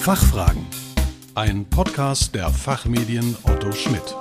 Fachfragen. 0.00 0.64
Ein 1.34 1.66
Podcast 1.68 2.34
der 2.34 2.48
Fachmedien 2.48 3.36
Otto 3.42 3.72
Schmidt. 3.72 4.16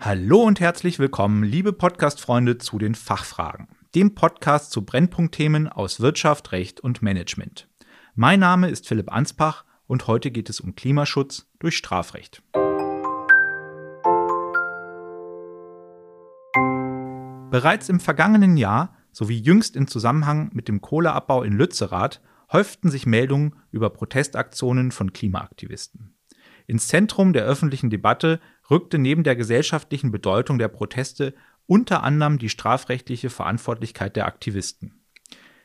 Hallo 0.00 0.42
und 0.42 0.60
herzlich 0.60 0.98
willkommen, 0.98 1.44
liebe 1.44 1.72
Podcast-Freunde, 1.72 2.58
zu 2.58 2.78
den 2.78 2.94
Fachfragen, 2.94 3.68
dem 3.94 4.14
Podcast 4.14 4.72
zu 4.72 4.84
Brennpunktthemen 4.84 5.68
aus 5.68 6.00
Wirtschaft, 6.00 6.52
Recht 6.52 6.80
und 6.80 7.00
Management. 7.00 7.68
Mein 8.14 8.40
Name 8.40 8.68
ist 8.68 8.86
Philipp 8.86 9.10
Ansbach 9.10 9.64
und 9.86 10.08
heute 10.08 10.30
geht 10.30 10.50
es 10.50 10.60
um 10.60 10.74
Klimaschutz 10.74 11.46
durch 11.58 11.76
Strafrecht. 11.76 12.42
Bereits 17.50 17.88
im 17.88 17.98
vergangenen 17.98 18.56
Jahr 18.56 18.96
sowie 19.10 19.38
jüngst 19.38 19.74
im 19.74 19.88
Zusammenhang 19.88 20.50
mit 20.52 20.68
dem 20.68 20.80
Kohleabbau 20.80 21.42
in 21.42 21.54
Lützerath 21.54 22.20
häuften 22.52 22.90
sich 22.90 23.06
Meldungen 23.06 23.56
über 23.72 23.90
Protestaktionen 23.90 24.92
von 24.92 25.12
Klimaaktivisten. 25.12 26.14
Ins 26.68 26.86
Zentrum 26.86 27.32
der 27.32 27.44
öffentlichen 27.44 27.90
Debatte 27.90 28.38
rückte 28.70 28.98
neben 28.98 29.24
der 29.24 29.34
gesellschaftlichen 29.34 30.12
Bedeutung 30.12 30.58
der 30.58 30.68
Proteste 30.68 31.34
unter 31.66 32.04
anderem 32.04 32.38
die 32.38 32.48
strafrechtliche 32.48 33.30
Verantwortlichkeit 33.30 34.14
der 34.14 34.26
Aktivisten. 34.26 35.00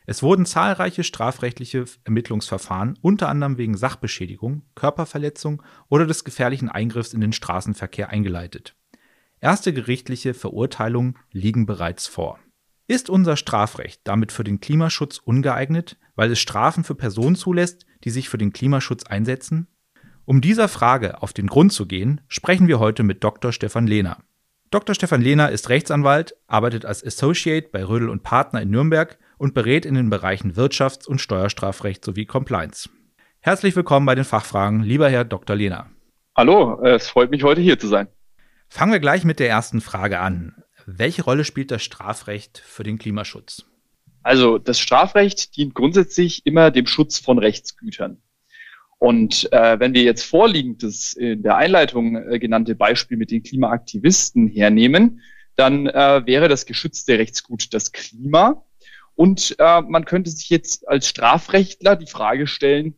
Es 0.07 0.23
wurden 0.23 0.45
zahlreiche 0.45 1.03
strafrechtliche 1.03 1.85
Ermittlungsverfahren, 2.03 2.97
unter 3.01 3.29
anderem 3.29 3.57
wegen 3.57 3.77
Sachbeschädigung, 3.77 4.63
Körperverletzung 4.75 5.61
oder 5.89 6.05
des 6.05 6.23
gefährlichen 6.23 6.69
Eingriffs 6.69 7.13
in 7.13 7.21
den 7.21 7.33
Straßenverkehr 7.33 8.09
eingeleitet. 8.09 8.75
Erste 9.45 9.73
gerichtliche 9.73 10.33
Verurteilungen 10.33 11.19
liegen 11.31 11.67
bereits 11.67 12.07
vor. 12.07 12.39
Ist 12.87 13.11
unser 13.11 13.37
Strafrecht 13.37 14.01
damit 14.03 14.31
für 14.31 14.43
den 14.43 14.59
Klimaschutz 14.59 15.19
ungeeignet, 15.19 15.97
weil 16.15 16.31
es 16.31 16.39
Strafen 16.39 16.83
für 16.83 16.95
Personen 16.95 17.35
zulässt, 17.35 17.85
die 18.03 18.09
sich 18.09 18.27
für 18.27 18.39
den 18.39 18.53
Klimaschutz 18.53 19.03
einsetzen? 19.03 19.67
Um 20.25 20.41
dieser 20.41 20.67
Frage 20.67 21.21
auf 21.21 21.31
den 21.31 21.45
Grund 21.45 21.73
zu 21.73 21.85
gehen, 21.85 22.21
sprechen 22.27 22.67
wir 22.67 22.79
heute 22.79 23.03
mit 23.03 23.23
Dr. 23.23 23.51
Stefan 23.51 23.85
Lehner. 23.85 24.17
Dr. 24.71 24.95
Stefan 24.95 25.21
Lehner 25.21 25.51
ist 25.51 25.69
Rechtsanwalt, 25.69 26.35
arbeitet 26.47 26.83
als 26.83 27.05
Associate 27.05 27.69
bei 27.71 27.85
Rödel 27.85 28.09
und 28.09 28.23
Partner 28.23 28.63
in 28.63 28.71
Nürnberg 28.71 29.19
und 29.37 29.53
berät 29.53 29.85
in 29.85 29.93
den 29.93 30.09
Bereichen 30.09 30.53
Wirtschafts- 30.53 31.07
und 31.07 31.21
Steuerstrafrecht 31.21 32.03
sowie 32.03 32.25
Compliance. 32.25 32.89
Herzlich 33.41 33.75
willkommen 33.75 34.07
bei 34.07 34.15
den 34.15 34.25
Fachfragen, 34.25 34.81
lieber 34.81 35.07
Herr 35.07 35.23
Dr. 35.23 35.55
Lehner. 35.55 35.91
Hallo, 36.35 36.81
es 36.83 37.07
freut 37.09 37.29
mich 37.29 37.43
heute 37.43 37.61
hier 37.61 37.77
zu 37.77 37.87
sein. 37.87 38.07
Fangen 38.67 38.91
wir 38.91 38.99
gleich 38.99 39.23
mit 39.23 39.39
der 39.39 39.49
ersten 39.49 39.81
Frage 39.81 40.19
an. 40.19 40.63
Welche 40.85 41.23
Rolle 41.23 41.45
spielt 41.45 41.71
das 41.71 41.83
Strafrecht 41.83 42.59
für 42.59 42.83
den 42.83 42.97
Klimaschutz? 42.97 43.65
Also 44.21 44.57
das 44.57 44.79
Strafrecht 44.79 45.55
dient 45.55 45.75
grundsätzlich 45.75 46.45
immer 46.45 46.71
dem 46.71 46.87
Schutz 46.87 47.19
von 47.19 47.37
Rechtsgütern. 47.37 48.21
Und 48.97 49.51
äh, 49.51 49.79
wenn 49.79 49.93
wir 49.93 50.03
jetzt 50.03 50.23
vorliegend 50.23 50.83
das 50.83 51.13
in 51.13 51.43
der 51.43 51.57
Einleitung 51.57 52.15
äh, 52.15 52.39
genannte 52.39 52.75
Beispiel 52.75 53.17
mit 53.17 53.31
den 53.31 53.43
Klimaaktivisten 53.43 54.47
hernehmen, 54.47 55.21
dann 55.55 55.87
äh, 55.87 56.25
wäre 56.25 56.47
das 56.47 56.65
geschützte 56.65 57.17
Rechtsgut 57.17 57.73
das 57.73 57.91
Klima. 57.91 58.65
Und 59.15 59.55
äh, 59.59 59.81
man 59.81 60.05
könnte 60.05 60.29
sich 60.29 60.49
jetzt 60.49 60.87
als 60.87 61.07
Strafrechtler 61.07 61.95
die 61.95 62.07
Frage 62.07 62.47
stellen, 62.47 62.95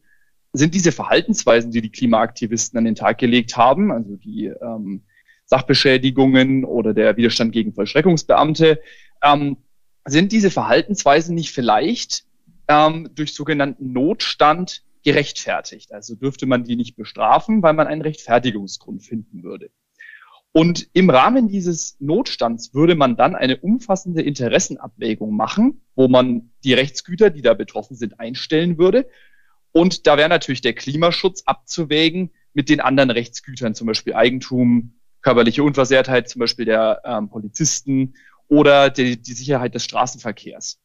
sind 0.54 0.74
diese 0.74 0.92
Verhaltensweisen, 0.92 1.72
die 1.72 1.82
die 1.82 1.92
Klimaaktivisten 1.92 2.78
an 2.78 2.86
den 2.86 2.96
Tag 2.96 3.18
gelegt 3.18 3.58
haben, 3.58 3.92
also 3.92 4.16
die 4.16 4.46
ähm, 4.46 5.04
Sachbeschädigungen 5.48 6.66
oder 6.66 6.94
der 6.94 7.18
Widerstand 7.18 7.52
gegen 7.52 7.74
Vollstreckungsbeamte, 7.74 8.80
ähm, 9.24 9.58
sind 10.06 10.32
diese 10.32 10.52
Verhaltensweisen 10.52 11.36
nicht 11.36 11.52
vielleicht 11.52 12.26
ähm, 12.68 13.10
durch 13.16 13.34
sogenannten 13.34 13.92
Notstand 13.92 14.84
gerechtfertigt? 15.04 15.94
Also 15.94 16.16
dürfte 16.16 16.46
man 16.46 16.64
die 16.64 16.76
nicht 16.76 16.96
bestrafen, 16.96 17.64
weil 17.64 17.74
man 17.74 17.88
einen 17.88 18.02
Rechtfertigungsgrund 18.02 19.04
finden 19.04 19.44
würde. 19.44 19.70
Und 20.52 20.90
im 20.94 21.10
Rahmen 21.10 21.50
dieses 21.50 21.98
Notstands 22.00 22.74
würde 22.74 22.96
man 22.96 23.16
dann 23.16 23.36
eine 23.36 23.58
umfassende 23.58 24.22
Interessenabwägung 24.22 25.36
machen, 25.36 25.82
wo 25.96 26.08
man 26.08 26.52
die 26.64 26.74
Rechtsgüter, 26.74 27.30
die 27.30 27.42
da 27.42 27.54
betroffen 27.54 27.96
sind, 27.96 28.20
einstellen 28.20 28.78
würde. 28.78 29.08
Und 29.72 30.08
da 30.08 30.18
wäre 30.18 30.30
natürlich 30.30 30.62
der 30.62 30.74
Klimaschutz 30.74 31.44
abzuwägen 31.46 32.32
mit 32.54 32.70
den 32.70 32.80
anderen 32.80 33.12
Rechtsgütern, 33.12 33.76
zum 33.76 33.86
Beispiel 33.86 34.16
Eigentum, 34.16 34.97
körperliche 35.28 35.62
Unversehrtheit 35.62 36.30
zum 36.30 36.40
Beispiel 36.40 36.64
der 36.64 37.02
ähm, 37.04 37.28
Polizisten 37.28 38.14
oder 38.48 38.90
die, 38.90 39.22
die 39.22 39.34
Sicherheit 39.34 39.76
des 39.76 39.84
Straßenverkehrs. 39.84 40.80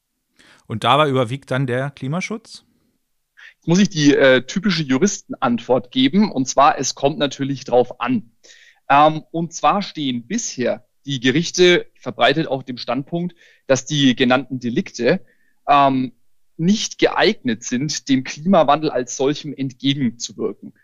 Und 0.67 0.83
dabei 0.83 1.09
überwiegt 1.09 1.53
dann 1.53 1.69
der 1.69 1.91
Klimaschutz? 1.91 2.65
Jetzt 3.55 3.69
muss 3.69 3.79
ich 3.79 3.89
die 3.89 4.17
äh, 4.17 4.43
typische 4.45 4.83
Juristenantwort 4.83 5.93
geben, 5.93 6.33
und 6.33 6.49
zwar, 6.49 6.77
es 6.77 6.97
kommt 6.97 7.19
natürlich 7.19 7.63
drauf 7.63 8.01
an. 8.01 8.33
Ähm, 8.91 9.23
und 9.31 9.53
zwar 9.53 9.81
stehen 9.81 10.27
bisher 10.27 10.89
die 11.07 11.21
Gerichte 11.21 11.87
verbreitet 11.95 12.49
auf 12.49 12.65
dem 12.65 12.79
Standpunkt, 12.79 13.37
dass 13.69 13.85
die 13.85 14.17
genannten 14.17 14.59
Delikte 14.59 15.25
ähm, 15.69 16.15
nicht 16.57 16.99
geeignet 16.99 17.63
sind, 17.63 18.09
dem 18.09 18.25
Klimawandel 18.25 18.91
als 18.91 19.17
solchem 19.17 19.55
entgegenzuwirken. 19.55 20.75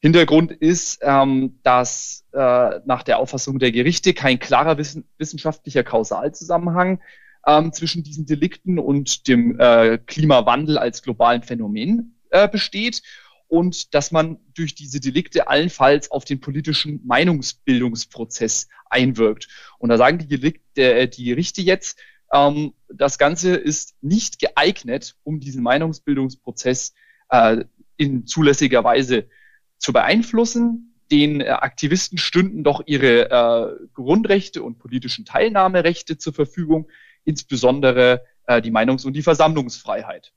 Hintergrund 0.00 0.52
ist, 0.52 1.00
ähm, 1.02 1.58
dass 1.62 2.24
äh, 2.32 2.80
nach 2.84 3.02
der 3.02 3.18
Auffassung 3.18 3.58
der 3.58 3.72
Gerichte 3.72 4.14
kein 4.14 4.38
klarer 4.38 4.78
wissen, 4.78 5.08
wissenschaftlicher 5.18 5.82
Kausalzusammenhang 5.82 7.00
ähm, 7.46 7.72
zwischen 7.72 8.04
diesen 8.04 8.24
Delikten 8.24 8.78
und 8.78 9.26
dem 9.26 9.58
äh, 9.58 9.98
Klimawandel 9.98 10.78
als 10.78 11.02
globalen 11.02 11.42
Phänomen 11.42 12.16
äh, 12.30 12.48
besteht 12.48 13.02
und 13.48 13.94
dass 13.94 14.12
man 14.12 14.38
durch 14.54 14.74
diese 14.74 15.00
Delikte 15.00 15.48
allenfalls 15.48 16.10
auf 16.10 16.24
den 16.24 16.40
politischen 16.40 17.04
Meinungsbildungsprozess 17.04 18.68
einwirkt. 18.90 19.48
Und 19.78 19.88
da 19.88 19.96
sagen 19.96 20.18
die, 20.18 20.28
Delikte, 20.28 20.94
äh, 20.94 21.08
die 21.08 21.24
Gerichte 21.24 21.62
jetzt, 21.62 21.98
ähm, 22.32 22.74
das 22.88 23.18
Ganze 23.18 23.56
ist 23.56 23.96
nicht 24.00 24.38
geeignet, 24.38 25.16
um 25.24 25.40
diesen 25.40 25.62
Meinungsbildungsprozess 25.62 26.92
äh, 27.30 27.64
in 27.96 28.26
zulässiger 28.26 28.84
Weise 28.84 29.28
zu 29.78 29.92
beeinflussen. 29.92 30.94
Den 31.10 31.40
äh, 31.40 31.48
Aktivisten 31.48 32.18
stünden 32.18 32.64
doch 32.64 32.82
ihre 32.86 33.30
äh, 33.30 33.86
Grundrechte 33.94 34.62
und 34.62 34.78
politischen 34.78 35.24
Teilnahmerechte 35.24 36.18
zur 36.18 36.34
Verfügung, 36.34 36.88
insbesondere 37.24 38.24
äh, 38.46 38.60
die 38.60 38.70
Meinungs- 38.70 39.06
und 39.06 39.14
die 39.14 39.22
Versammlungsfreiheit. 39.22 40.32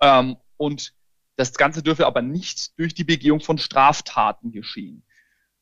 Ähm, 0.00 0.36
und 0.56 0.94
das 1.36 1.54
Ganze 1.54 1.82
dürfe 1.82 2.06
aber 2.06 2.22
nicht 2.22 2.78
durch 2.78 2.94
die 2.94 3.04
Begehung 3.04 3.40
von 3.40 3.58
Straftaten 3.58 4.52
geschehen. 4.52 5.04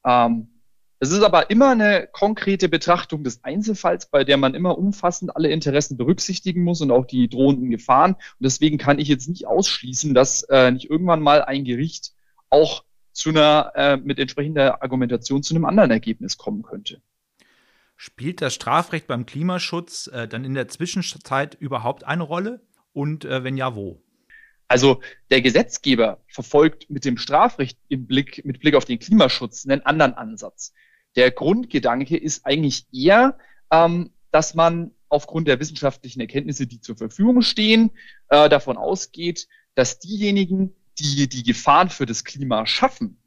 Ähm, 0.04 0.60
es 1.02 1.12
ist 1.12 1.22
aber 1.22 1.48
immer 1.48 1.70
eine 1.70 2.08
konkrete 2.12 2.68
Betrachtung 2.68 3.24
des 3.24 3.42
Einzelfalls, 3.42 4.10
bei 4.10 4.22
der 4.22 4.36
man 4.36 4.54
immer 4.54 4.76
umfassend 4.76 5.34
alle 5.34 5.48
Interessen 5.48 5.96
berücksichtigen 5.96 6.62
muss 6.62 6.82
und 6.82 6.90
auch 6.90 7.06
die 7.06 7.28
drohenden 7.28 7.70
Gefahren. 7.70 8.12
Und 8.12 8.40
deswegen 8.40 8.76
kann 8.76 8.98
ich 8.98 9.08
jetzt 9.08 9.26
nicht 9.26 9.46
ausschließen, 9.46 10.12
dass 10.12 10.42
äh, 10.42 10.70
nicht 10.70 10.90
irgendwann 10.90 11.22
mal 11.22 11.42
ein 11.42 11.64
Gericht 11.64 12.12
auch 12.50 12.84
zu 13.20 13.28
einer, 13.30 13.72
äh, 13.74 13.96
mit 13.98 14.18
entsprechender 14.18 14.82
Argumentation 14.82 15.42
zu 15.42 15.54
einem 15.54 15.66
anderen 15.66 15.90
Ergebnis 15.90 16.38
kommen 16.38 16.62
könnte. 16.62 17.02
Spielt 17.96 18.40
das 18.40 18.54
Strafrecht 18.54 19.06
beim 19.06 19.26
Klimaschutz 19.26 20.06
äh, 20.06 20.26
dann 20.26 20.44
in 20.44 20.54
der 20.54 20.68
Zwischenzeit 20.68 21.54
überhaupt 21.54 22.04
eine 22.04 22.22
Rolle? 22.22 22.62
Und 22.94 23.26
äh, 23.26 23.44
wenn 23.44 23.58
ja, 23.58 23.74
wo? 23.74 24.02
Also 24.68 25.02
der 25.30 25.42
Gesetzgeber 25.42 26.22
verfolgt 26.28 26.88
mit 26.88 27.04
dem 27.04 27.18
Strafrecht 27.18 27.78
im 27.88 28.06
Blick, 28.06 28.42
mit 28.44 28.60
Blick 28.60 28.74
auf 28.74 28.86
den 28.86 28.98
Klimaschutz 28.98 29.66
einen 29.66 29.84
anderen 29.84 30.14
Ansatz. 30.14 30.72
Der 31.14 31.30
Grundgedanke 31.30 32.16
ist 32.16 32.46
eigentlich 32.46 32.86
eher, 32.90 33.36
ähm, 33.70 34.12
dass 34.30 34.54
man 34.54 34.92
aufgrund 35.10 35.46
der 35.46 35.60
wissenschaftlichen 35.60 36.20
Erkenntnisse, 36.20 36.66
die 36.66 36.80
zur 36.80 36.96
Verfügung 36.96 37.42
stehen, 37.42 37.90
äh, 38.28 38.48
davon 38.48 38.78
ausgeht, 38.78 39.46
dass 39.74 39.98
diejenigen, 39.98 40.74
die 40.98 41.28
die 41.28 41.42
Gefahren 41.42 41.90
für 41.90 42.06
das 42.06 42.24
Klima 42.24 42.64
schaffen, 42.64 43.19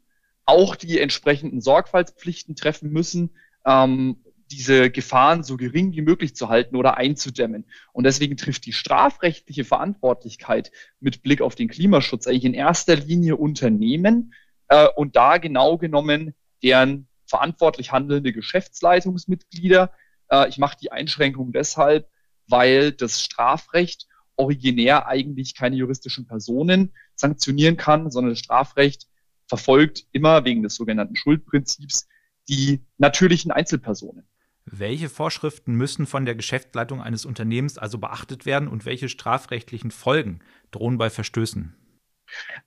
auch 0.46 0.76
die 0.76 1.00
entsprechenden 1.00 1.60
Sorgfaltspflichten 1.60 2.56
treffen 2.56 2.90
müssen, 2.90 3.30
ähm, 3.66 4.24
diese 4.50 4.90
Gefahren 4.90 5.42
so 5.42 5.56
gering 5.56 5.92
wie 5.92 6.02
möglich 6.02 6.36
zu 6.36 6.48
halten 6.48 6.76
oder 6.76 6.96
einzudämmen. 6.96 7.64
Und 7.92 8.04
deswegen 8.04 8.36
trifft 8.36 8.66
die 8.66 8.72
strafrechtliche 8.72 9.64
Verantwortlichkeit 9.64 10.70
mit 11.00 11.22
Blick 11.22 11.40
auf 11.40 11.54
den 11.54 11.68
Klimaschutz 11.68 12.26
eigentlich 12.26 12.44
in 12.44 12.54
erster 12.54 12.96
Linie 12.96 13.36
Unternehmen 13.36 14.34
äh, 14.68 14.86
und 14.96 15.16
da 15.16 15.38
genau 15.38 15.78
genommen 15.78 16.34
deren 16.62 17.08
verantwortlich 17.26 17.92
handelnde 17.92 18.32
Geschäftsleitungsmitglieder. 18.32 19.92
Äh, 20.30 20.48
ich 20.48 20.58
mache 20.58 20.76
die 20.80 20.92
Einschränkung 20.92 21.52
deshalb, 21.52 22.08
weil 22.46 22.92
das 22.92 23.22
Strafrecht 23.22 24.06
originär 24.36 25.06
eigentlich 25.06 25.54
keine 25.54 25.76
juristischen 25.76 26.26
Personen 26.26 26.92
sanktionieren 27.14 27.76
kann, 27.76 28.10
sondern 28.10 28.32
das 28.32 28.40
Strafrecht 28.40 29.06
verfolgt 29.46 30.06
immer 30.12 30.44
wegen 30.44 30.62
des 30.62 30.74
sogenannten 30.74 31.16
Schuldprinzips 31.16 32.06
die 32.48 32.84
natürlichen 32.98 33.50
Einzelpersonen. 33.50 34.26
Welche 34.66 35.08
Vorschriften 35.08 35.74
müssen 35.74 36.06
von 36.06 36.24
der 36.24 36.34
Geschäftsleitung 36.34 37.02
eines 37.02 37.26
Unternehmens 37.26 37.76
also 37.76 37.98
beachtet 37.98 38.46
werden 38.46 38.68
und 38.68 38.86
welche 38.86 39.08
strafrechtlichen 39.08 39.90
Folgen 39.90 40.40
drohen 40.70 40.96
bei 40.96 41.10
Verstößen? 41.10 41.74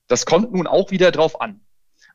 Das 0.08 0.26
kommt 0.26 0.54
nun 0.54 0.68
auch 0.68 0.92
wieder 0.92 1.12
drauf 1.12 1.42
an. 1.42 1.62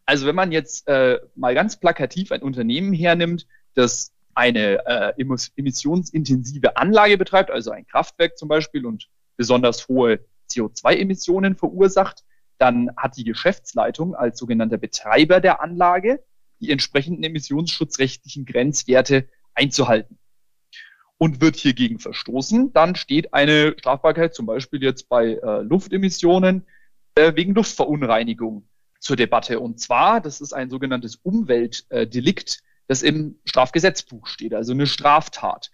Also 0.07 0.27
wenn 0.27 0.37
man 0.37 0.53
jetzt 0.53 0.87
äh, 0.89 1.19
mal 1.35 1.55
ganz 1.55 1.79
plakativ 1.79 2.33
ein 2.33 2.43
Unternehmen 2.43 2.93
hernimmt, 2.93 3.47
das 3.75 4.13
eine 4.35 4.87
äh, 4.87 5.13
emissionsintensive 5.57 6.77
Anlage 6.77 7.19
betreibt, 7.19 7.51
also 7.51 7.71
ein 7.71 7.87
Kraftwerk 7.87 8.39
zum 8.39 8.49
Beispiel 8.49 8.87
und 8.87 9.09
besonders 9.37 9.89
hohe 9.89 10.21
CO2-Emissionen 10.51 11.57
verursacht, 11.57 12.25
dann 12.63 12.91
hat 12.97 13.17
die 13.17 13.25
Geschäftsleitung 13.25 14.15
als 14.15 14.39
sogenannter 14.39 14.79
Betreiber 14.79 15.41
der 15.41 15.61
Anlage 15.61 16.23
die 16.61 16.71
entsprechenden 16.71 17.25
emissionsschutzrechtlichen 17.25 18.45
Grenzwerte 18.47 19.29
einzuhalten. 19.53 20.17
Und 21.19 21.41
wird 21.41 21.57
hiergegen 21.57 21.99
verstoßen, 21.99 22.73
dann 22.73 22.95
steht 22.95 23.35
eine 23.35 23.75
Strafbarkeit 23.79 24.33
zum 24.33 24.47
Beispiel 24.47 24.81
jetzt 24.81 25.09
bei 25.09 25.41
äh, 25.43 25.63
Luftemissionen 25.63 26.65
äh, 27.17 27.35
wegen 27.35 27.53
Luftverunreinigung 27.53 28.69
zur 29.01 29.17
Debatte. 29.17 29.59
Und 29.59 29.81
zwar, 29.81 30.21
das 30.21 30.41
ist 30.41 30.53
ein 30.53 30.71
sogenanntes 30.71 31.17
Umweltdelikt, 31.17 32.63
das 32.87 33.03
im 33.03 33.41
Strafgesetzbuch 33.45 34.29
steht, 34.29 34.55
also 34.55 34.71
eine 34.71 34.87
Straftat. 34.87 35.73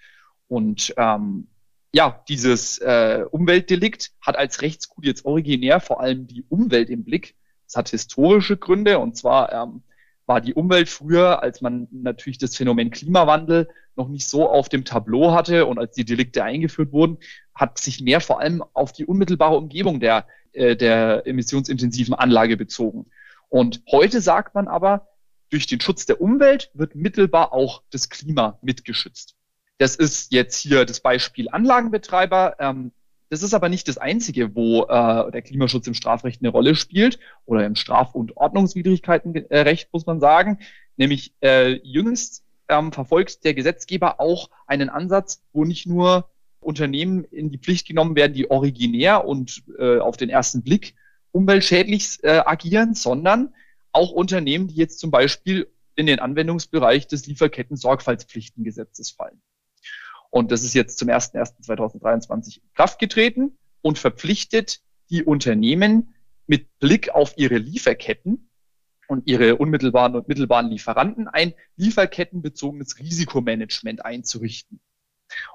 Und 0.49 0.95
ähm, 0.97 1.49
ja, 1.93 2.23
dieses 2.29 2.79
äh, 2.79 3.25
Umweltdelikt 3.31 4.13
hat 4.21 4.37
als 4.37 4.63
Rechtsgut 4.63 5.07
jetzt 5.07 5.25
originär 5.25 5.81
vor 5.81 6.01
allem 6.01 6.27
die 6.27 6.45
Umwelt 6.49 6.91
im 6.91 7.05
Blick. 7.05 7.35
Es 7.67 7.77
hat 7.77 7.89
historische 7.89 8.57
Gründe 8.57 8.99
und 8.99 9.17
zwar 9.17 9.53
ähm, 9.53 9.83
war 10.27 10.41
die 10.43 10.55
Umwelt 10.55 10.91
früher, 10.91 11.43
als 11.43 11.63
man 11.63 11.89
natürlich 11.91 12.37
das 12.37 12.55
Phänomen 12.55 12.91
Klimawandel 12.91 13.69
noch 13.97 14.09
nicht 14.09 14.29
so 14.29 14.49
auf 14.49 14.69
dem 14.69 14.85
Tableau 14.85 15.33
hatte 15.33 15.65
und 15.65 15.79
als 15.79 15.95
die 15.95 16.05
Delikte 16.05 16.45
eingeführt 16.45 16.93
wurden, 16.93 17.19
hat 17.55 17.79
sich 17.79 18.01
mehr 18.01 18.21
vor 18.21 18.41
allem 18.41 18.63
auf 18.75 18.93
die 18.93 19.07
unmittelbare 19.07 19.57
Umgebung 19.57 20.01
der, 20.01 20.27
äh, 20.53 20.77
der 20.77 21.27
emissionsintensiven 21.27 22.15
Anlage 22.15 22.59
bezogen. 22.59 23.07
Und 23.49 23.83
heute 23.91 24.21
sagt 24.21 24.55
man 24.55 24.69
aber, 24.69 25.09
durch 25.51 25.67
den 25.67 25.81
Schutz 25.81 26.05
der 26.05 26.21
Umwelt 26.21 26.71
wird 26.75 26.95
mittelbar 26.95 27.55
auch 27.55 27.83
das 27.91 28.11
Klima 28.11 28.59
mitgeschützt. 28.61 29.38
Das 29.79 29.95
ist 29.95 30.33
jetzt 30.33 30.59
hier 30.59 30.85
das 30.85 31.01
Beispiel 31.01 31.49
Anlagenbetreiber. 31.51 32.57
Ähm, 32.59 32.93
das 33.31 33.43
ist 33.43 33.55
aber 33.55 33.69
nicht 33.69 33.89
das 33.89 33.99
Einzige, 33.99 34.55
wo 34.55 34.85
äh, 34.85 35.31
der 35.31 35.43
Klimaschutz 35.43 35.87
im 35.87 35.95
Strafrecht 35.95 36.41
eine 36.43 36.49
Rolle 36.49 36.75
spielt 36.75 37.19
oder 37.45 37.65
im 37.65 37.77
Straf- 37.77 38.15
und 38.15 38.37
Ordnungswidrigkeitenrecht, 38.37 39.93
muss 39.93 40.07
man 40.07 40.19
sagen. 40.19 40.59
Nämlich 40.97 41.33
äh, 41.43 41.79
jüngst 41.83 42.45
ähm, 42.69 42.93
verfolgt 42.93 43.45
der 43.45 43.55
Gesetzgeber 43.55 44.21
auch 44.21 44.51
einen 44.67 44.89
Ansatz, 44.89 45.43
wo 45.53 45.65
nicht 45.65 45.87
nur 45.87 46.29
Unternehmen 46.61 47.25
in 47.25 47.51
die 47.51 47.59
Pflicht 47.59 47.87
genommen 47.87 48.17
werden, 48.17 48.33
die 48.33 48.51
originär 48.51 49.25
und 49.25 49.63
äh, 49.79 49.99
auf 49.99 50.17
den 50.17 50.29
ersten 50.29 50.63
Blick 50.63 50.95
umweltschädlich 51.31 52.19
äh, 52.25 52.43
agieren, 52.45 52.95
sondern 52.95 53.55
auch 53.93 54.11
Unternehmen, 54.11 54.69
die 54.69 54.75
jetzt 54.75 54.99
zum 54.99 55.11
Beispiel 55.11 55.69
in 55.95 56.07
den 56.07 56.19
Anwendungsbereich 56.19 57.07
des 57.07 57.27
Lieferketten-Sorgfaltspflichtengesetzes 57.27 59.11
fallen. 59.11 59.41
Und 60.31 60.53
das 60.53 60.63
ist 60.63 60.75
jetzt 60.75 60.99
zum 60.99 61.09
01.01.2023 61.09 62.59
in 62.59 62.73
Kraft 62.75 62.99
getreten 62.99 63.57
und 63.83 63.99
verpflichtet 63.99 64.81
die 65.11 65.25
Unternehmen 65.25 66.15
mit 66.47 66.67
Blick 66.79 67.11
auf 67.11 67.35
ihre 67.37 67.57
Lieferketten 67.57 68.51
und 69.07 69.27
ihre 69.27 69.57
unmittelbaren 69.57 70.15
und 70.15 70.29
mittelbaren 70.29 70.69
Lieferanten 70.69 71.29
ein 71.29 71.55
lieferkettenbezogenes 71.77 72.99
Risikomanagement 72.99 74.05
einzurichten. 74.05 74.81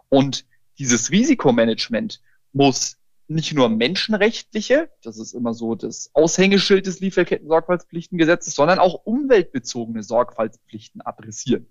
Und 0.10 0.46
dieses 0.80 1.12
Risikomanagement 1.12 2.22
muss 2.52 2.98
nicht 3.28 3.54
nur 3.54 3.70
menschenrechtliche, 3.70 4.90
das 5.02 5.18
ist 5.18 5.34
immer 5.34 5.54
so 5.54 5.76
das 5.76 6.10
Aushängeschild 6.14 6.86
des 6.86 7.00
Lieferketten-Sorgfaltspflichtengesetzes, 7.00 8.56
sondern 8.56 8.80
auch 8.80 9.06
umweltbezogene 9.06 10.04
Sorgfaltspflichten 10.04 11.02
adressieren. 11.02 11.68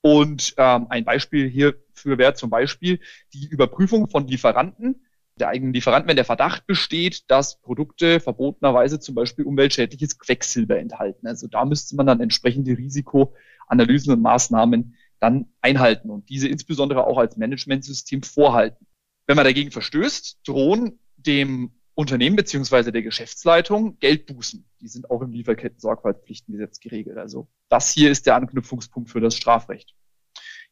Und 0.00 0.54
ähm, 0.58 0.86
ein 0.90 1.04
Beispiel 1.04 1.48
hierfür 1.94 2.18
wäre 2.18 2.34
zum 2.34 2.50
Beispiel 2.50 3.00
die 3.32 3.46
Überprüfung 3.46 4.08
von 4.08 4.26
Lieferanten, 4.26 5.06
der 5.38 5.48
eigenen 5.48 5.72
Lieferanten, 5.72 6.08
wenn 6.08 6.16
der 6.16 6.24
Verdacht 6.24 6.66
besteht, 6.66 7.28
dass 7.28 7.60
Produkte 7.60 8.20
verbotenerweise 8.20 9.00
zum 9.00 9.14
Beispiel 9.16 9.44
umweltschädliches 9.44 10.18
Quecksilber 10.18 10.78
enthalten. 10.78 11.26
Also 11.26 11.48
da 11.48 11.64
müsste 11.64 11.96
man 11.96 12.06
dann 12.06 12.20
entsprechende 12.20 12.78
Risikoanalysen 12.78 14.12
und 14.12 14.22
Maßnahmen 14.22 14.96
dann 15.18 15.46
einhalten 15.60 16.10
und 16.10 16.28
diese 16.28 16.48
insbesondere 16.48 17.06
auch 17.06 17.18
als 17.18 17.36
Managementsystem 17.36 18.22
vorhalten. 18.22 18.86
Wenn 19.26 19.36
man 19.36 19.44
dagegen 19.44 19.70
verstößt, 19.70 20.40
drohen 20.46 21.00
dem 21.16 21.72
Unternehmen 21.94 22.36
beziehungsweise 22.36 22.92
der 22.92 23.02
Geschäftsleitung 23.02 23.98
Geldbußen. 24.00 24.68
Die 24.80 24.88
sind 24.88 25.10
auch 25.10 25.22
im 25.22 25.32
Lieferketten-Sorgfaltspflichtengesetz 25.32 26.80
geregelt. 26.80 27.16
Also 27.16 27.48
das 27.68 27.90
hier 27.90 28.10
ist 28.10 28.26
der 28.26 28.36
Anknüpfungspunkt 28.36 29.10
für 29.10 29.20
das 29.20 29.36
Strafrecht. 29.36 29.94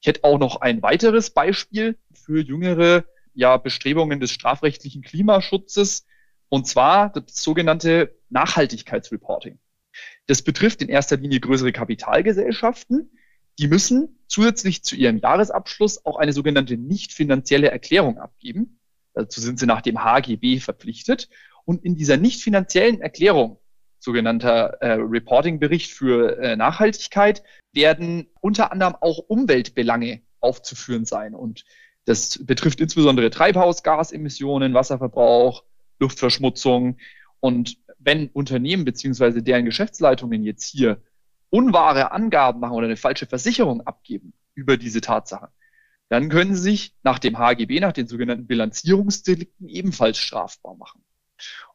Ich 0.02 0.08
hätte 0.08 0.24
auch 0.24 0.38
noch 0.38 0.60
ein 0.60 0.82
weiteres 0.82 1.30
Beispiel 1.30 1.96
für 2.12 2.42
jüngere 2.42 3.04
ja, 3.34 3.56
Bestrebungen 3.56 4.18
des 4.18 4.32
strafrechtlichen 4.32 5.00
Klimaschutzes, 5.02 6.06
und 6.48 6.66
zwar 6.66 7.10
das 7.10 7.36
sogenannte 7.36 8.18
Nachhaltigkeitsreporting. 8.28 9.60
Das 10.26 10.42
betrifft 10.42 10.82
in 10.82 10.88
erster 10.88 11.18
Linie 11.18 11.38
größere 11.38 11.70
Kapitalgesellschaften. 11.70 13.16
Die 13.60 13.68
müssen 13.68 14.18
zusätzlich 14.26 14.82
zu 14.82 14.96
ihrem 14.96 15.18
Jahresabschluss 15.18 16.04
auch 16.04 16.16
eine 16.16 16.32
sogenannte 16.32 16.76
nicht 16.76 17.12
finanzielle 17.12 17.70
Erklärung 17.70 18.18
abgeben. 18.18 18.80
Dazu 19.14 19.40
sind 19.40 19.60
sie 19.60 19.66
nach 19.66 19.82
dem 19.82 20.02
HGB 20.02 20.58
verpflichtet. 20.58 21.28
Und 21.64 21.84
in 21.84 21.94
dieser 21.94 22.16
nicht 22.16 22.42
finanziellen 22.42 23.00
Erklärung, 23.00 23.60
sogenannter 24.02 24.78
äh, 24.80 24.94
Reporting-Bericht 24.94 25.92
für 25.92 26.38
äh, 26.38 26.56
Nachhaltigkeit, 26.56 27.42
werden 27.72 28.26
unter 28.40 28.72
anderem 28.72 28.96
auch 29.00 29.18
Umweltbelange 29.18 30.22
aufzuführen 30.40 31.04
sein. 31.04 31.34
Und 31.34 31.64
das 32.04 32.44
betrifft 32.44 32.80
insbesondere 32.80 33.30
Treibhausgasemissionen, 33.30 34.74
Wasserverbrauch, 34.74 35.62
Luftverschmutzung. 36.00 36.98
Und 37.38 37.78
wenn 37.98 38.28
Unternehmen 38.28 38.84
beziehungsweise 38.84 39.42
deren 39.42 39.64
Geschäftsleitungen 39.64 40.42
jetzt 40.42 40.64
hier 40.64 41.00
unwahre 41.50 42.10
Angaben 42.10 42.60
machen 42.60 42.74
oder 42.74 42.86
eine 42.86 42.96
falsche 42.96 43.26
Versicherung 43.26 43.82
abgeben 43.82 44.32
über 44.54 44.76
diese 44.76 45.00
Tatsache, 45.00 45.48
dann 46.08 46.28
können 46.28 46.56
sie 46.56 46.62
sich 46.62 46.94
nach 47.04 47.20
dem 47.20 47.38
HGB, 47.38 47.78
nach 47.78 47.92
den 47.92 48.08
sogenannten 48.08 48.46
Bilanzierungsdelikten 48.46 49.68
ebenfalls 49.68 50.18
strafbar 50.18 50.74
machen. 50.74 51.04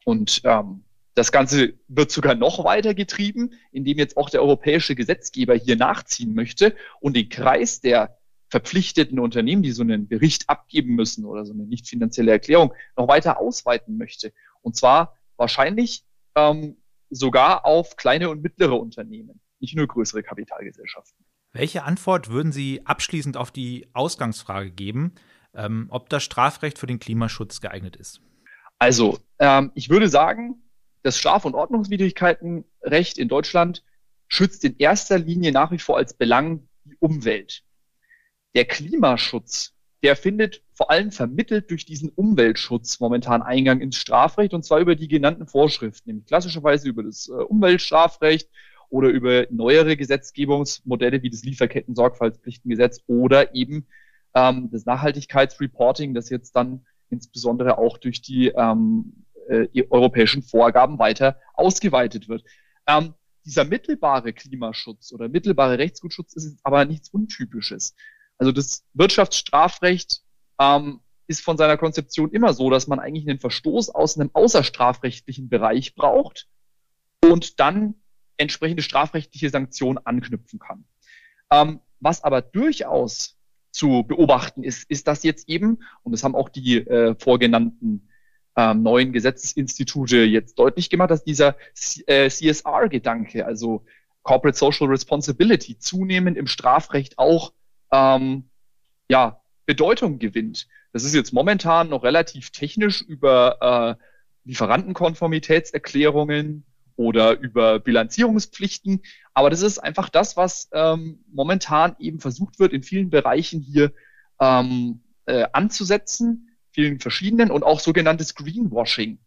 Und 0.04 0.42
ähm, 0.44 0.84
das 1.18 1.32
Ganze 1.32 1.74
wird 1.88 2.12
sogar 2.12 2.36
noch 2.36 2.64
weiter 2.64 2.94
getrieben, 2.94 3.50
indem 3.72 3.98
jetzt 3.98 4.18
auch 4.18 4.30
der 4.30 4.44
europäische 4.44 4.94
Gesetzgeber 4.94 5.56
hier 5.56 5.76
nachziehen 5.76 6.36
möchte 6.36 6.76
und 7.00 7.18
den 7.18 7.28
Kreis 7.28 7.82
der 7.82 8.20
verpflichteten 8.50 9.18
Unternehmen, 9.18 9.64
die 9.64 9.72
so 9.72 9.82
einen 9.82 10.08
Bericht 10.08 10.48
abgeben 10.48 10.94
müssen 10.94 11.26
oder 11.26 11.44
so 11.44 11.54
eine 11.54 11.64
nicht 11.64 11.88
finanzielle 11.88 12.32
Erklärung, 12.32 12.72
noch 12.96 13.08
weiter 13.08 13.40
ausweiten 13.40 13.98
möchte. 13.98 14.32
Und 14.62 14.76
zwar 14.76 15.18
wahrscheinlich 15.38 16.06
ähm, 16.36 16.78
sogar 17.10 17.66
auf 17.66 17.98
kleine 17.98 18.30
und 18.30 18.44
mittlere 18.44 18.80
Unternehmen, 18.80 19.42
nicht 19.60 19.76
nur 19.76 19.88
größere 19.88 20.22
Kapitalgesellschaften. 20.22 21.26
Welche 21.52 21.84
Antwort 21.84 22.30
würden 22.30 22.52
Sie 22.52 22.86
abschließend 22.86 23.38
auf 23.38 23.50
die 23.50 23.88
Ausgangsfrage 23.94 24.70
geben, 24.70 25.16
ähm, 25.56 25.88
ob 25.90 26.10
das 26.10 26.24
Strafrecht 26.24 26.78
für 26.78 26.86
den 26.86 27.00
Klimaschutz 27.00 27.60
geeignet 27.60 27.96
ist? 27.96 28.22
Also, 28.78 29.18
ähm, 29.40 29.72
ich 29.74 29.90
würde 29.90 30.10
sagen, 30.10 30.62
das 31.04 31.18
Straf- 31.18 31.46
und 31.46 31.56
Ordnungswidrigkeitenrecht 31.56 33.18
in 33.18 33.27
Deutschland 33.27 33.84
schützt 34.27 34.63
in 34.63 34.75
erster 34.77 35.18
Linie 35.18 35.51
nach 35.51 35.72
wie 35.72 35.80
vor 35.80 35.98
als 35.98 36.13
Belang 36.13 36.68
die 36.86 36.96
Umwelt. 37.00 37.63
Der 38.56 38.66
Klimaschutz, 38.66 39.74
der 40.04 40.16
findet 40.16 40.63
vor 40.74 40.92
allem 40.92 41.12
vermittelt 41.12 41.72
durch 41.72 41.86
diesen 41.86 42.10
Umweltschutz 42.10 43.00
momentan 43.00 43.42
Eingang 43.42 43.82
ins 43.82 43.96
Strafrecht 43.96 44.54
und 44.54 44.63
zwar 44.63 44.80
über 44.80 44.96
die 44.96 45.08
genannten 45.08 45.48
Vorschriften, 45.48 46.10
nämlich 46.10 46.27
klassischerweise 46.27 46.88
über 46.88 47.04
das 47.04 47.27
äh, 47.30 47.34
Umweltstrafrecht 47.34 48.50
oder 48.89 49.10
über 49.10 49.48
neuere 49.50 49.98
Gesetzgebungsmodelle 49.98 51.22
wie 51.24 51.30
das 51.30 51.44
Lieferketten-Sorgfaltspflichtengesetz 51.44 53.04
oder 53.08 53.54
eben 53.56 53.88
ähm, 54.34 54.70
das 54.72 54.86
Nachhaltigkeitsreporting, 54.86 56.13
das 56.13 56.30
jetzt 56.30 56.56
dann 56.56 56.86
insbesondere 57.10 57.77
auch 57.77 57.98
durch 57.98 58.22
die 58.22 58.50
ähm, 58.50 59.25
äh, 59.50 59.88
europäischen 59.89 60.44
Vorgaben 60.44 61.00
weiter 61.00 61.39
ausgeweitet 61.54 62.27
wird. 62.27 62.44
Ähm, 62.88 63.13
dieser 63.46 63.63
mittelbare 63.63 64.34
Klimaschutz 64.34 65.13
oder 65.13 65.30
mittelbare 65.30 65.77
Rechtsgutschutz 65.77 66.36
ist 66.36 66.60
aber 66.63 66.86
nichts 66.86 67.10
Untypisches. 67.10 67.96
Also 68.38 68.51
das 68.51 68.86
Wirtschaftsstrafrecht 68.94 70.22
ähm, 70.60 71.00
ist 71.27 71.42
von 71.42 71.58
seiner 71.58 71.77
Konzeption 71.77 72.32
immer 72.32 72.54
so, 72.54 72.70
dass 72.70 72.88
man 72.88 73.00
eigentlich 73.00 73.27
einen 73.27 73.39
Verstoß 73.39 73.89
aus 73.89 74.18
einem 74.18 74.32
außerstrafrechtlichen 74.34 75.50
Bereich 75.50 75.96
braucht 75.96 76.48
und 77.24 77.60
dann 77.60 77.96
entsprechende 78.38 78.84
strafrechtliche 78.84 79.50
Sanktionen 79.50 79.98
anknüpfen 80.06 80.60
kann. 80.60 80.86
Ähm, 81.51 81.80
was 82.00 82.24
aber 82.24 82.42
durchaus 82.42 83.38
zu 83.72 84.04
beobachten 84.04 84.63
ist, 84.63 84.89
ist, 84.89 85.08
dass 85.08 85.24
jetzt 85.24 85.50
eben, 85.50 85.80
und 86.04 86.12
das 86.12 86.24
haben 86.24 86.36
auch 86.36 86.50
die 86.50 86.77
äh, 86.77 87.16
vorgenannten 87.20 88.10
ähm, 88.58 88.84
neuen 88.84 89.14
Gesetzesinstitute 89.14 90.18
jetzt 90.18 90.60
deutlich 90.60 90.90
gemacht, 90.90 91.12
dass 91.12 91.24
dieser 91.24 91.56
äh, 92.08 92.30
CSR-Gedanke, 92.30 93.46
also 93.46 93.86
Corporate 94.24 94.58
Social 94.58 94.88
Responsibility, 94.88 95.78
zunehmend 95.78 96.36
im 96.38 96.48
Strafrecht 96.48 97.20
auch 97.20 97.54
ähm, 97.92 98.46
ja, 99.08 99.40
Bedeutung 99.66 100.20
gewinnt. 100.20 100.68
Das 100.92 101.04
ist 101.04 101.14
jetzt 101.14 101.34
momentan 101.34 101.90
noch 101.90 102.04
relativ 102.04 102.50
technisch 102.50 103.04
über 103.04 103.96
äh, 103.96 104.02
Lieferantenkonformitätserklärungen 104.46 106.66
oder 106.96 107.38
über 107.40 107.78
Bilanzierungspflichten. 107.80 109.04
Aber 109.36 109.52
das 109.52 109.62
ist 109.62 109.78
einfach 109.78 110.10
das, 110.10 110.36
was 110.36 110.70
ähm, 110.74 111.24
momentan 111.32 111.96
eben 112.00 112.20
versucht 112.20 112.58
wird, 112.60 112.74
in 112.74 112.82
vielen 112.82 113.12
Bereichen 113.12 113.62
hier 113.62 113.94
ähm, 114.42 115.02
äh, 115.28 115.46
anzusetzen, 115.54 116.47
vielen 116.77 117.00
verschiedenen 117.00 117.50
und 117.50 117.63
auch 117.63 117.79
sogenanntes 117.79 118.36
Greenwashing 118.36 119.17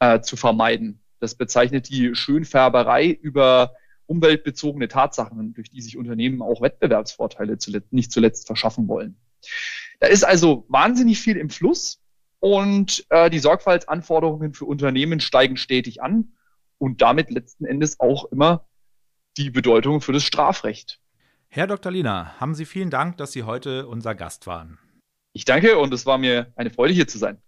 äh, 0.00 0.20
zu 0.20 0.36
vermeiden. 0.36 1.00
Das 1.18 1.34
bezeichnet 1.34 1.88
die 1.88 2.14
Schönfärberei 2.14 3.08
über 3.08 3.72
umweltbezogene 4.04 4.86
Tatsachen, 4.86 5.54
durch 5.54 5.70
die 5.70 5.80
sich 5.80 5.96
Unternehmen 5.96 6.42
auch 6.42 6.60
Wettbewerbsvorteile 6.60 7.56
zuletzt, 7.56 7.90
nicht 7.94 8.12
zuletzt 8.12 8.46
verschaffen 8.46 8.86
wollen. 8.86 9.16
Da 10.00 10.08
ist 10.08 10.24
also 10.24 10.66
wahnsinnig 10.68 11.20
viel 11.20 11.38
im 11.38 11.48
Fluss 11.48 12.02
und 12.38 13.06
äh, 13.08 13.30
die 13.30 13.38
Sorgfaltsanforderungen 13.38 14.52
für 14.52 14.66
Unternehmen 14.66 15.20
steigen 15.20 15.56
stetig 15.56 16.02
an 16.02 16.32
und 16.76 17.00
damit 17.00 17.30
letzten 17.30 17.64
Endes 17.64 17.98
auch 17.98 18.26
immer 18.26 18.66
die 19.38 19.48
Bedeutung 19.48 20.02
für 20.02 20.12
das 20.12 20.24
Strafrecht. 20.24 21.00
Herr 21.48 21.66
Dr. 21.66 21.92
Lina, 21.92 22.38
haben 22.38 22.54
Sie 22.54 22.66
vielen 22.66 22.90
Dank, 22.90 23.16
dass 23.16 23.32
Sie 23.32 23.44
heute 23.44 23.88
unser 23.88 24.14
Gast 24.14 24.46
waren. 24.46 24.78
Ich 25.32 25.44
danke 25.44 25.78
und 25.78 25.94
es 25.94 26.06
war 26.06 26.18
mir 26.18 26.52
eine 26.56 26.70
Freude, 26.70 26.92
hier 26.92 27.06
zu 27.06 27.18
sein. 27.18 27.38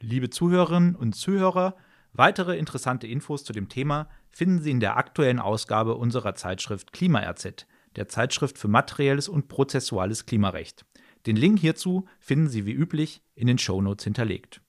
Liebe 0.00 0.30
Zuhörerinnen 0.30 0.96
und 0.96 1.14
Zuhörer, 1.14 1.76
weitere 2.12 2.58
interessante 2.58 3.06
Infos 3.06 3.44
zu 3.44 3.52
dem 3.52 3.68
Thema 3.68 4.08
finden 4.30 4.60
Sie 4.60 4.72
in 4.72 4.80
der 4.80 4.96
aktuellen 4.96 5.38
Ausgabe 5.38 5.94
unserer 5.94 6.34
Zeitschrift 6.34 6.92
KlimaRZ, 6.92 7.66
der 7.96 8.08
Zeitschrift 8.08 8.58
für 8.58 8.68
materielles 8.68 9.28
und 9.28 9.48
prozessuales 9.48 10.26
Klimarecht. 10.26 10.84
Den 11.26 11.36
Link 11.36 11.60
hierzu 11.60 12.06
finden 12.18 12.48
Sie 12.48 12.66
wie 12.66 12.72
üblich 12.72 13.22
in 13.36 13.46
den 13.46 13.58
Shownotes 13.58 14.04
hinterlegt. 14.04 14.60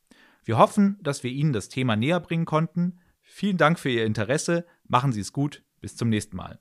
Wir 0.46 0.58
hoffen, 0.58 1.00
dass 1.02 1.24
wir 1.24 1.32
Ihnen 1.32 1.54
das 1.54 1.70
Thema 1.70 1.96
näher 1.96 2.20
bringen 2.20 2.46
konnten. 2.46 3.00
Vielen 3.24 3.58
Dank 3.58 3.80
für 3.80 3.90
Ihr 3.90 4.06
Interesse, 4.06 4.66
machen 4.88 5.12
Sie 5.12 5.22
es 5.22 5.34
gut, 5.34 5.64
bis 5.82 5.96
zum 5.96 6.10
nächsten 6.10 6.38
Mal. 6.38 6.60